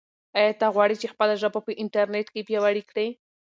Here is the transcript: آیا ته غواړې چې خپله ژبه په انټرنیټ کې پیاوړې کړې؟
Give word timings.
آیا 0.37 0.51
ته 0.59 0.67
غواړې 0.75 0.95
چې 1.01 1.11
خپله 1.13 1.33
ژبه 1.41 1.59
په 1.65 1.71
انټرنیټ 1.81 2.27
کې 2.33 2.45
پیاوړې 2.47 2.83
کړې؟ 2.89 3.07